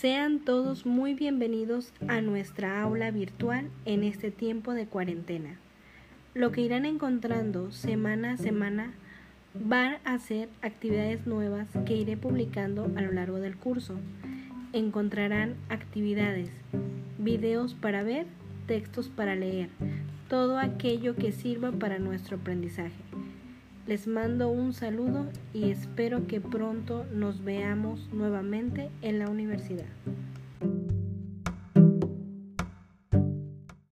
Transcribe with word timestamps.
Sean 0.00 0.40
todos 0.40 0.86
muy 0.86 1.14
bienvenidos 1.14 1.92
a 2.08 2.20
nuestra 2.20 2.82
aula 2.82 3.12
virtual 3.12 3.70
en 3.84 4.02
este 4.02 4.32
tiempo 4.32 4.74
de 4.74 4.86
cuarentena. 4.86 5.56
Lo 6.34 6.50
que 6.50 6.62
irán 6.62 6.84
encontrando 6.84 7.70
semana 7.70 8.32
a 8.32 8.36
semana 8.36 8.92
van 9.54 9.98
a 10.04 10.18
ser 10.18 10.48
actividades 10.62 11.28
nuevas 11.28 11.68
que 11.86 11.94
iré 11.94 12.16
publicando 12.16 12.90
a 12.96 13.02
lo 13.02 13.12
largo 13.12 13.38
del 13.38 13.56
curso. 13.56 13.94
Encontrarán 14.72 15.54
actividades, 15.68 16.50
videos 17.18 17.74
para 17.74 18.02
ver, 18.02 18.26
textos 18.66 19.08
para 19.08 19.36
leer, 19.36 19.68
todo 20.28 20.58
aquello 20.58 21.14
que 21.14 21.30
sirva 21.30 21.70
para 21.70 22.00
nuestro 22.00 22.38
aprendizaje. 22.38 23.00
Les 23.86 24.06
mando 24.06 24.48
un 24.48 24.72
saludo 24.72 25.26
y 25.52 25.70
espero 25.70 26.26
que 26.26 26.40
pronto 26.40 27.04
nos 27.12 27.44
veamos 27.44 28.08
nuevamente 28.14 28.88
en 29.02 29.18
la 29.18 29.28
universidad. 29.28 29.84